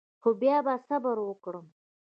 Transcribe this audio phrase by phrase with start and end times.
[0.21, 1.67] خو بیا به صبر وکړم.